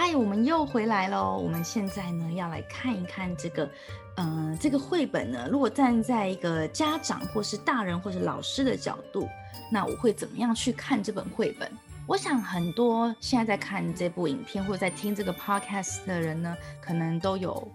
[0.00, 1.36] 嗨，我们又回来喽！
[1.42, 3.68] 我们现在呢要来看一看这个，
[4.14, 9.28] 嗯、这个绘本呢，如果站在一个家长或是大人或是老师的角度，
[9.72, 11.68] 那我会怎么样去看这本绘本？
[12.06, 17.68] 我想很多现在在看这部影片或者在听这个 podcast 的人呢，可能都有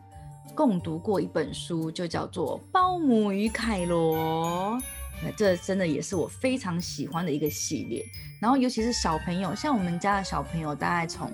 [0.55, 4.79] 共读过一本书，就叫做《包姆与凯罗》。
[5.21, 8.05] 那这真的也是我非常喜欢的一个系列。
[8.39, 11.29] 然后尤其是小朋友，像我们家的小朋友，大概从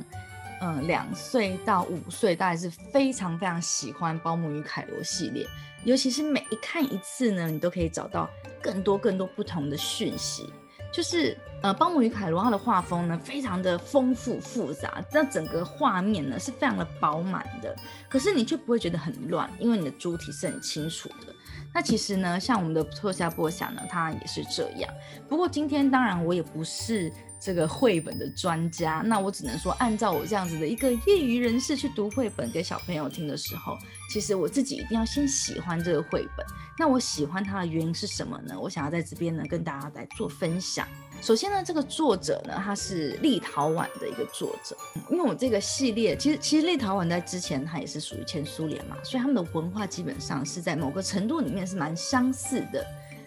[0.61, 5.47] 嗯，两岁到五岁，大概是非常非常喜欢《保姆与凯罗》系列，
[5.83, 8.29] 尤其是每一看一次呢，你都可以找到
[8.61, 10.51] 更多更多不同的讯息。
[10.91, 17.75] 就是呃，《邦姆与凯罗》他的画风呢，非常的丰富复杂，那整个画面呢是非常的饱满的，
[18.07, 21.33] 可是你却不会觉得很乱，因为你的主体是很清楚的。
[21.73, 24.89] 那其实呢，像我们的托夏波想呢，他也是这样。
[25.27, 27.11] 不过今天当然我也不是。
[27.41, 33.77] 这个绘本的专家，那我只能说，按照我这样子的一个业余人士去读绘本给小朋友听的时候，
[34.11, 36.45] 其实我自己一定要先喜欢这个绘本。
[36.77, 38.59] 那我喜欢它的原因是什么呢？
[38.59, 40.85] 我想要在这边呢跟大家来做分享。
[41.21, 44.75] 首先呢，这个作者呢，他是立陶宛的一个作者，
[45.09, 52.85] 因为我这个系列其实其实立陶宛在之前它也是属于前苏联嘛，所以他们的文化基本上是在某个程度里面是蛮相似的。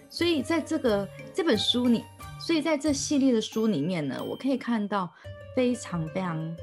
[0.09, 2.03] 所以在这个这本书里。
[2.45, 5.09] 所以在这系列的书里面呢，我可以看到
[5.55, 6.55] 非常非常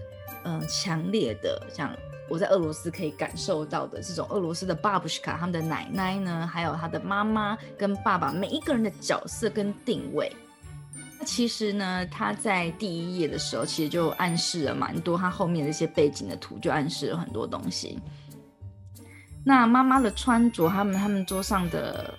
[0.45, 1.91] 嗯、强烈的，像
[2.29, 10.31] 我在俄罗斯可以感受到的这种俄罗斯的巴布什卡他们的奶奶呢，还有他的妈妈跟爸爸每一个人的角色跟定位。
[11.25, 17.99] 其实呢，他在第一页的时候其实就暗示了蛮多，他后面的一些背景的图就暗示了很多东西。
[19.45, 22.13] 那妈妈的穿着，他们他们桌上的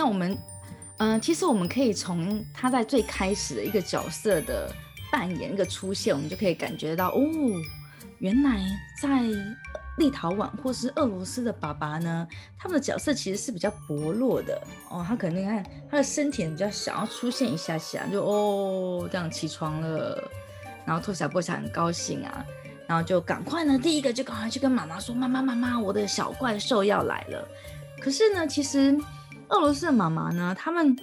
[0.00, 0.38] 那我们，
[0.96, 4.74] 嗯、其实我们可以从他在最开始的一个角色的
[5.12, 7.20] 扮演一个出现，我们就可以感觉到，哦，
[8.18, 8.64] 原来
[9.02, 9.20] 在
[9.98, 15.04] 立陶宛或是俄罗斯的爸爸呢，他们的角色其实是比较薄弱的哦。
[15.06, 20.30] 他可能你看他的身体比较小，要出现一下下就哦这样起床了，
[20.86, 22.42] 然后托小波小很高兴啊，
[22.86, 27.46] 然后就赶快呢，第一个就赶快去跟妈妈说，妈妈妈妈，我的小怪兽要来了。
[28.00, 28.98] 可是呢，其实。
[29.50, 30.96] 俄罗斯的妈妈呢，他们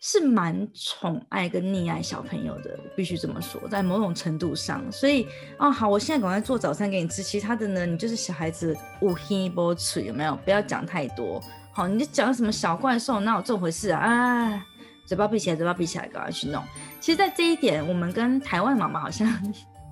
[0.00, 4.82] 是蛮宠爱跟溺爱小朋友的，必须这么说，在某种程度上。
[4.90, 5.26] 所以
[5.56, 7.22] 啊，好，我现在赶快做早餐给你吃。
[7.22, 10.36] 其他的呢，你就是小孩子，无黑不吃，有没有？
[10.44, 11.40] 不要讲太多。
[11.72, 14.00] 好，你就讲什么小怪兽，哪有这回事啊？
[14.00, 14.66] 啊，
[15.06, 16.62] 嘴巴闭起来，嘴巴闭起来，赶快去弄。
[17.00, 19.28] 其实，在这一点，我们跟台湾妈妈好像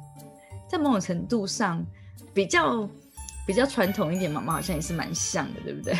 [0.68, 1.84] 在某种程度上
[2.34, 2.88] 比较
[3.46, 5.94] 比较传统一点，妈妈好像也是蛮像的，对不对？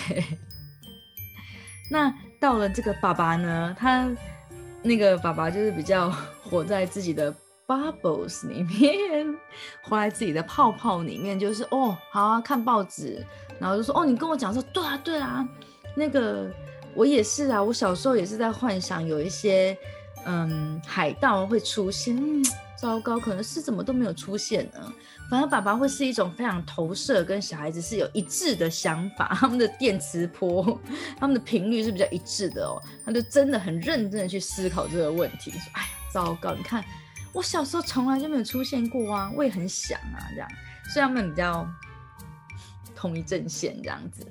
[1.91, 4.09] 那到了这个爸爸呢，他
[4.81, 6.09] 那个爸爸就是比较
[6.49, 7.35] 活在自己的
[7.67, 9.27] bubbles 里面，
[9.83, 13.27] 活在自己的泡泡里面，就是哦，好啊，看报纸，
[13.59, 15.47] 然后就说哦，你跟我讲说，对啊，对啊，
[15.97, 16.49] 那个
[16.95, 19.77] 我也是啊，我小时候也是在幻想有一些
[20.27, 22.17] 嗯海盗会出现，
[22.81, 24.93] 糟糕，可能是怎么都没有出现呢。
[25.29, 30.81] 反而爸爸会是一种非常投射，跟小孩子是有一致的想法，他们的电磁波，
[31.19, 32.83] 他们的频率是比较一致的哦。
[33.05, 36.55] 他就真的很认真的去思考这个问题，说：“哎呀，糟糕！
[36.55, 36.83] 你看
[37.33, 40.49] 我小时候从来就没有出现过啊，我也很想啊，这样。”
[40.93, 41.69] 所以他们比较
[42.97, 44.27] 同一阵线这样子。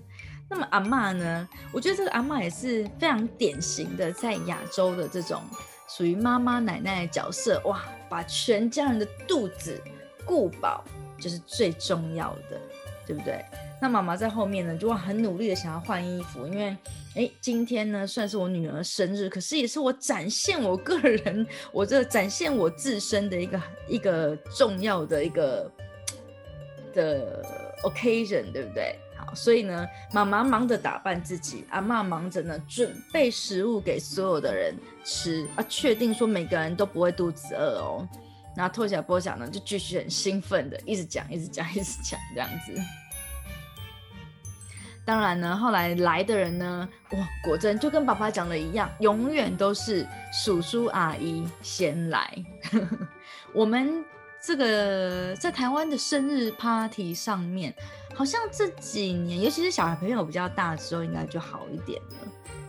[0.49, 1.47] 那么阿嬷呢？
[1.71, 5.43] 我觉得这个阿嬷也是非常典型的在亚洲的这种
[5.89, 9.81] 属于妈妈奶奶的角色，哇，把全家人的肚子。
[10.25, 10.83] 顾饱
[11.19, 12.61] 就是最重要的，
[13.07, 13.43] 对不对？
[13.81, 16.77] 那妈妈在后面呢，就很努力的想要换衣服，因为
[17.15, 25.71] 哎，今天呢算是我女儿生日，可是也是我展现我个人，我这展现我自身的一个一个重要的一个
[26.93, 27.43] 的
[27.81, 28.99] occasion，对不对？
[29.35, 38.07] 所以呢，妈妈忙着打扮自己，阿妈忙着呢准备食物给所有的人吃啊，确定说每个人都不会肚子饿哦。
[38.55, 42.73] 然后托小波小呢，就继续很兴奋的一直讲，一直讲，一直讲这样子。
[45.05, 52.31] 当然呢，后来来的人呢，哇，果真就跟爸爸讲的一样，永远都是叔叔阿姨先来。
[53.53, 54.03] 我们
[54.41, 57.75] 这个在台湾的生日 party 上面，
[58.15, 62.17] 好像这几年，尤其是小孩朋友比较大之后，应该就好一点了。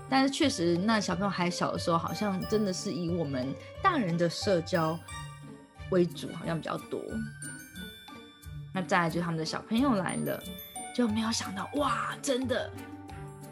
[0.08, 4.98] 但是确实，那小朋友还小的时候，好像真的是以我们大人的社交
[5.90, 7.00] 为主，好像比较多。
[8.72, 10.42] 那再来就他们的小朋友来了，
[10.94, 12.68] 就没有想到哇，真的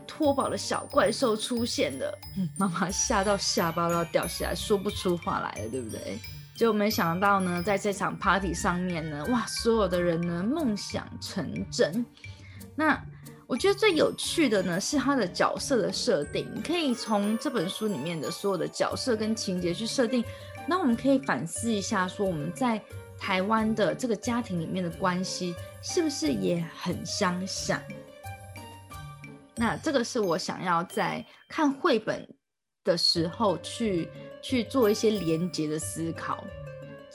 [0.06, 2.18] 托宝的小怪兽出现了，
[2.58, 6.18] 妈妈吓到下巴都要掉下来，说不出话来了，对不对？
[6.58, 12.04] 就没想到呢，在这场 party 上面呢，哇，所有的人呢梦想成真。
[12.74, 13.00] 那
[13.46, 20.24] 我觉得最有趣的呢是他的角色的设定，可以从这本书里面的所有的角色跟情节去设定。
[20.66, 22.82] 那我们可以反思一下，说我们在。
[23.20, 25.52] 台湾的这个家庭里面的关系
[25.82, 27.82] 是不是也很相像？
[29.56, 32.24] 那这个是我想要在看绘本
[32.84, 34.08] 的时候去
[34.40, 36.44] 去做一些连结的思考。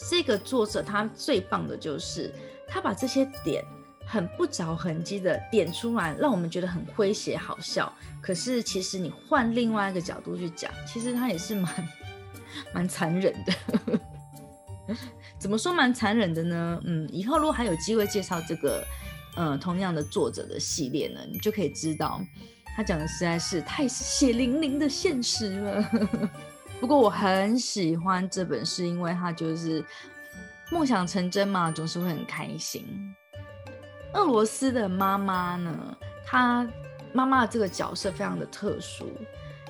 [0.10, 2.34] 这个作者他最棒的就是
[2.68, 3.64] 他把这些点
[4.06, 7.92] 很不着痕迹的点出来，让我们觉得很诙谐好笑。
[8.22, 11.88] 可是其实你换另外一个角度去讲，其实他也是蛮
[12.74, 14.00] 蛮残忍的。
[15.40, 16.82] 怎么说蛮残忍的呢？
[16.84, 18.84] 嗯，以后如果还有机会介绍这个，
[19.36, 22.22] 呃，同样的作者的系列呢，你就可以知道，
[22.76, 25.90] 他讲的实在是太血淋淋的现实了。
[26.84, 29.82] 不过我很喜欢这本，是因为他就是
[30.70, 33.16] 梦想成真嘛，总是会很开心。
[34.14, 36.68] 俄罗斯的妈妈呢，她
[37.14, 39.08] 妈妈这个角色非常的特殊，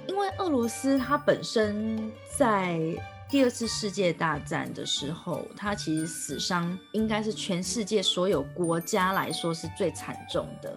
[0.08, 2.82] 因为俄罗斯它本身在。
[3.30, 10.76] 第二次世界大战的时候，他其实死伤应该是全世界所有国家来说是最惨重的。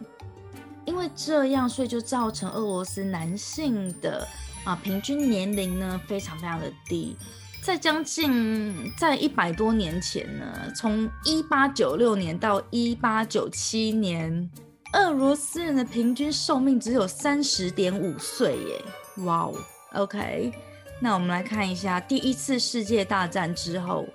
[0.87, 4.27] 因为这样，所以就造成俄罗斯男性的
[4.67, 7.17] 啊平均年龄呢非常非常的低。
[7.63, 14.51] 在将近在一百多年前呢，从一八九六年到一八九七年，
[14.93, 18.85] 俄罗斯人的平均寿命只有三十点五岁耶！
[19.25, 19.55] 哇哦
[19.95, 20.53] ，OK。
[21.01, 24.07] 那我们来看一下，第一次世界大战之后，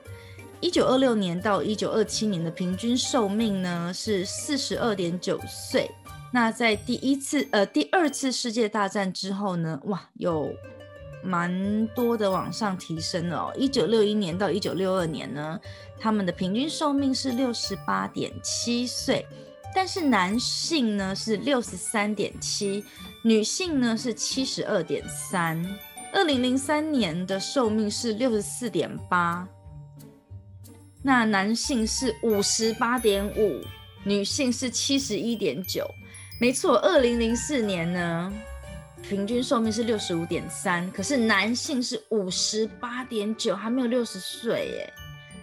[0.61, 5.91] 一九二六年到一九二七年的平均寿命呢是四十二点九岁。
[6.33, 10.53] 那在第一次呃第二次世界大战之后呢，哇，有
[11.23, 13.53] 蛮多的往上提升了哦。
[13.57, 15.59] 一九六一年到一九六二年呢，
[15.99, 19.25] 他们的平均寿命是六十八点七岁，
[19.75, 22.83] 但是男性呢是六十三点七，
[23.23, 25.61] 女性呢是七十二点三。
[26.13, 29.47] 二零零三年的寿命是六十四点八，
[31.03, 33.61] 那男性是五十八点五，
[34.05, 35.85] 女性是七十一点九。
[36.41, 38.33] 没错，二零零四年呢，
[39.03, 44.93] 平均寿命是六十五点三，可是男性是五十八点九，还没有六十岁耶，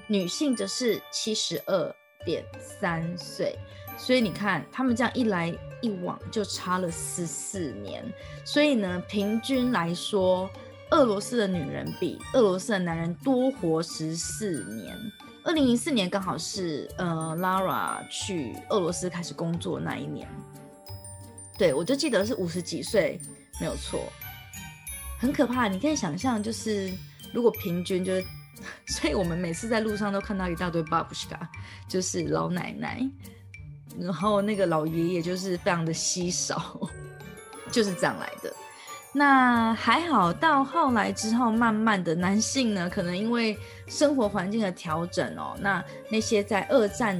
[0.09, 1.95] 女性则是七十二
[2.27, 3.56] 点三岁。
[3.97, 8.05] 所以你看，他们这样一来一往就差了十四年。
[8.45, 10.50] 所以呢，平均来说，
[10.91, 14.99] 俄罗斯的女人比俄罗斯的男人多活十四年。
[15.45, 20.29] 二零零四年刚好是呃，Lara 去俄罗斯开始工作那一年。
[21.58, 23.20] 对，我就记得是五十几岁，
[23.60, 24.10] 没有错，
[25.19, 25.66] 很可怕。
[25.66, 26.90] 你可以想象，就是
[27.32, 28.25] 如果平均就是，
[28.94, 31.50] 所以我们每次在路上都看到一大堆巴布什卡，
[31.88, 33.05] 就是老奶奶。
[33.99, 36.80] 然后那个老爷爷就是非常的稀少，
[37.73, 38.54] 就是这样来的。
[39.12, 47.18] 那还好，到后来之后，慢慢的男性呢，可能因为生活环境的调整哦，那那些在二战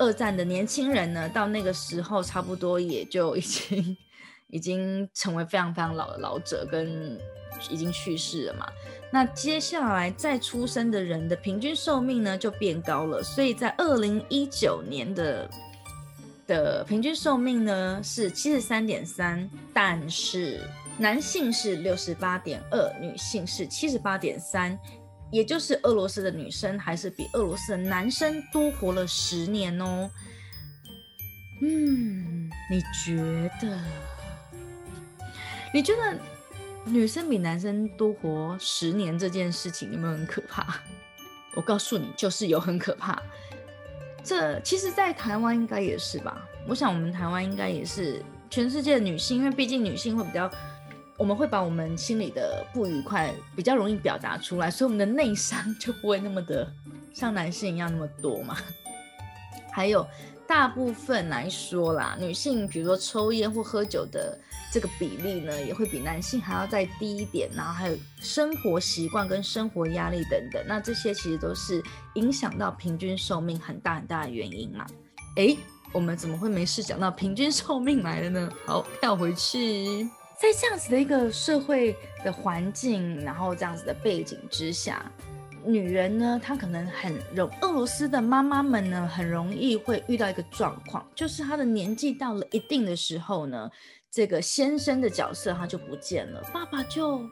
[0.00, 3.96] 二战的年轻人呢，到那个时候差不多也就已经
[4.48, 7.16] 已经成为非常非常老的老者，跟
[7.70, 8.66] 已经去世了嘛。
[9.12, 15.48] 那接下来再出生的人的平均寿命呢，就变高了，所以在二零一九年的。
[16.46, 20.60] 的平均寿命呢是七十三点三，但是
[20.98, 24.76] 男性是六十八点二，女性是七十八点三，
[25.30, 30.10] 也就是俄罗斯的女生还是比俄罗斯的男生多活了十年哦。
[31.62, 33.78] 嗯，你觉得？
[35.72, 36.18] 你觉得
[36.84, 40.80] 女生比男生多活十年这件事情有没有很可怕？
[41.54, 43.20] 我告诉你，就是有很可怕。
[44.24, 46.46] 这其实，在台湾应该也是吧。
[46.66, 50.50] 我想，我们台湾应该也是全世界的女性，因为毕竟女性会比较，
[51.20, 56.66] 我们会把我们心里的不愉快比较容易表达出来，所以我们的内伤就不会那么的
[57.12, 58.56] 像男性一样那么多嘛。
[59.70, 60.08] 还有，
[60.46, 64.34] 大部分来说啦，女性比如说抽烟或喝酒的
[64.72, 67.50] 这个比例呢，也会比男性还要再低一点。
[67.54, 71.84] 然后还有生活习惯跟生活压力等等，那这些其实都是
[72.14, 74.86] 影响到平均寿命很大很大的原因嘛。
[75.36, 75.58] 诶，
[75.92, 78.50] 我们怎么会没事讲到平均寿命来了呢？
[78.64, 80.08] 好，跳回去，
[80.40, 81.94] 在这样子的一个社会
[82.24, 85.04] 的环境，然后这样子的背景之下。
[85.66, 93.70] 女人呢，她可能很容，俄罗斯的妈妈们呢，很容易会遇到一个状况，就是她的年纪到了一定的时候呢，
[94.10, 97.22] 这个先生的角色他就不见了，爸爸就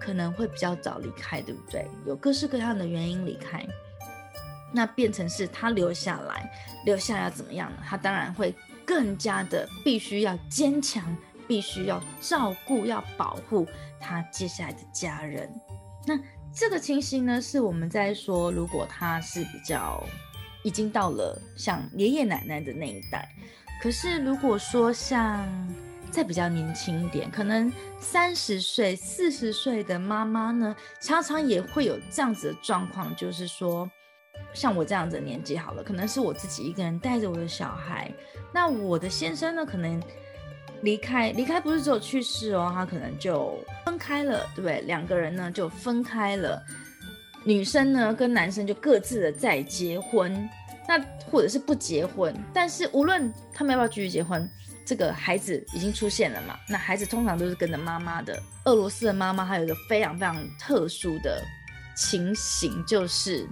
[0.00, 1.86] 可能会比较早离开，对不对？
[2.06, 3.62] 有各式各样的原因离开，
[4.72, 6.50] 那变成是他留下来，
[6.86, 7.76] 留下来要怎么样呢？
[7.86, 8.54] 他当然会
[8.86, 11.14] 更加的必须要坚强，
[11.46, 13.66] 必须要照顾，要保护
[14.00, 15.48] 他接下来的家人，
[16.06, 16.18] 那。
[16.56, 20.00] 这个情形呢，是我们在说，如果他是比较
[20.62, 23.28] 已经到了像爷爷奶奶的那一代，
[23.82, 25.44] 可是如果说像
[26.12, 33.90] 再比较年轻一点，可能三十岁、四十岁的妈妈呢，常常也会有这样子的状况，就是说，
[34.52, 38.08] 像我这样子的年纪好了，可能是我自己一个人带着我的小孩，
[38.52, 40.00] 那我的先生呢，可能。
[40.84, 44.82] 离开，离开不是只有去世哦，他可能就分开了，对不对？
[44.82, 46.62] 两个人呢就分开了，
[47.42, 50.48] 女生呢跟男生就各自的再结婚，
[50.86, 54.46] 那或者是不结婚，但是无论他们要不要继续结婚，
[54.84, 58.38] 这个孩子已经出现了嘛，那孩子通常都是跟着妈妈的。
[58.66, 61.42] 俄罗斯的妈妈还有一个非常非常特殊的
[61.96, 63.48] 情形，就是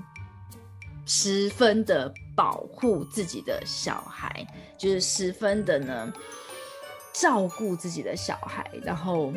[1.07, 4.47] 十分的保护自己的小孩，
[4.77, 6.13] 就是十分的呢。
[7.13, 9.33] 照顾自己的小孩，然后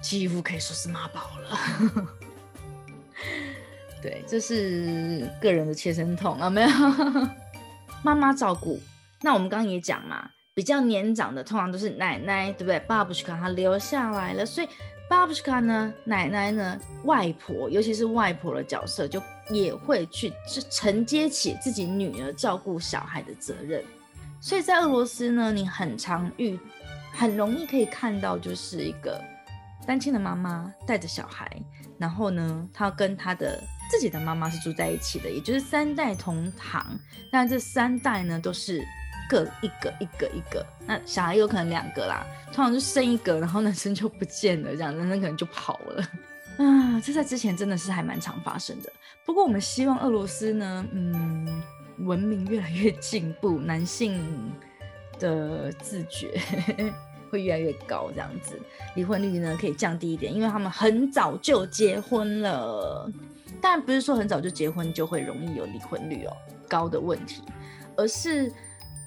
[0.00, 2.08] 几乎可以说是妈宝了。
[4.02, 6.68] 对，这是个人的切身痛啊，没有
[8.04, 8.78] 妈妈照顾。
[9.22, 12.78] 那我们刚刚也讲嘛，比较年长的通常都是奶奶，对不对？
[12.80, 14.68] 巴布什卡她留下来了，所以
[15.08, 20.30] 巴布什卡呢，奶奶呢，外婆，尤其是外婆的角色，就也会去
[20.70, 23.82] 承接起自己女儿照顾小孩的责任。
[24.44, 26.60] 所以在俄罗斯呢，你很常遇，
[27.14, 29.18] 很容易可以看到，就是一个
[29.86, 31.50] 单亲的妈妈带着小孩，
[31.96, 33.58] 然后呢，她跟她的
[33.90, 36.84] 自己的妈妈是住在一起的，也就是三代同堂。
[37.32, 38.86] 但这三代呢，都是
[39.30, 46.06] 各一个一个一个，那小孩有可能两个啦，通常就生一个，然后男生就不见了，这样男生可能就跑了。
[46.62, 48.92] 啊，这在之前真的是还蛮常发生的。
[49.24, 51.62] 不过我们希望俄罗斯呢，嗯。
[51.98, 54.20] 文明越来越进步， 男性
[55.18, 56.40] 的自觉
[57.30, 58.60] 会越来越高，这样子
[58.94, 63.10] 离婚率呢可以降低一点，因为他们很早就结婚了。
[63.60, 66.36] 当然不是说很早就结婚就会容易有离婚率哦
[66.68, 67.42] 高的问题，
[67.96, 68.52] 而是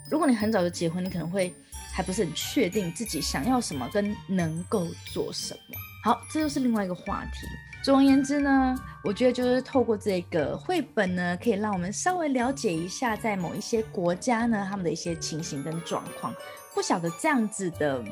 [0.10, 1.54] 如果你很早就结婚，你可能会
[1.94, 5.76] 还不是很确定自己想要什么跟能够做什么。
[6.04, 7.48] 好，这就是另外一个话题。
[7.84, 16.34] 总而言之呢，我觉得就是透过这个绘本呢，可以让我们稍微了解一下，在某一些国家呢，他们的一些情形跟状况。
[16.76, 18.04] 不晓得这样子的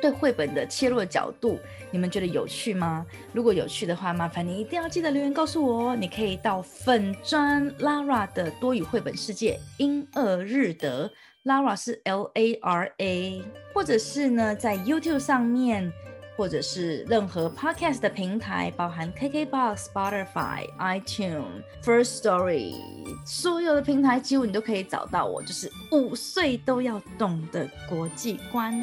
[0.00, 1.58] 对绘本的切入的角度，
[1.90, 3.04] 你们觉得有趣吗？
[3.32, 5.96] 如果有趣的话，麻烦你一定要记得留言告诉我哦。
[5.96, 11.10] 你可以到粉砖 Lara 的多语绘本世界英俄日德
[11.44, 13.42] ，Lara 是 L A R A，
[13.74, 15.92] 或者是呢在 YouTube 上面。
[16.36, 22.74] 或者是任何 podcast 的平台，包含 KKBox、Spotify、iTunes、First Story，
[23.24, 25.42] 所有的平台几乎你都可以找到我。
[25.42, 28.74] 就是五岁都要懂的国际观。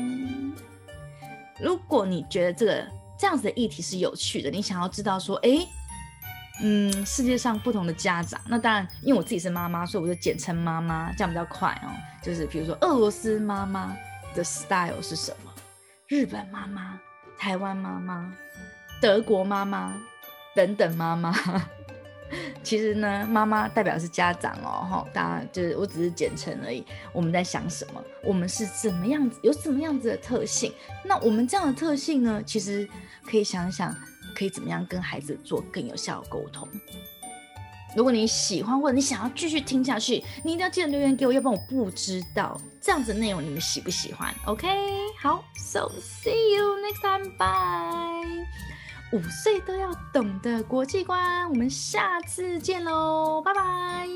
[1.59, 2.87] 如果你觉得这个
[3.19, 5.59] 这样子的议题是有趣的，你想要知道说，哎，
[6.63, 11.91] 嗯，世界上不同的家长，那当然，因为我自己是妈妈，所以我就简称妈妈，这样比较快哦。
[12.23, 13.95] 就是比如说，俄罗斯妈妈
[14.33, 15.51] 的 style 是什么？
[16.07, 16.99] 日本妈妈。
[17.41, 18.31] 台湾妈妈、
[19.01, 19.99] 德国妈妈
[20.53, 21.33] 等等妈妈，
[22.61, 26.85] 其实呢，妈妈代表是家长哦，哈，当然就是我只是简称而已。
[27.11, 28.03] 我们在想什么？
[28.23, 29.39] 我们是怎么样子？
[29.41, 30.71] 有什么样子的特性？
[31.03, 32.43] 那我们这样的特性呢？
[32.45, 32.87] 其实
[33.25, 33.91] 可以想想，
[34.35, 36.69] 可以怎么样跟孩子做更有效的沟通。
[37.95, 44.67] 如果你喜欢或者你想要继续听下去，你一定要记得留言给我，要不然我不知道这样子的内容你们喜不喜欢？OK，
[45.21, 48.47] 好，So see you next time，bye。
[49.13, 54.07] 五岁都要懂的国际观，我们下次见喽，拜拜。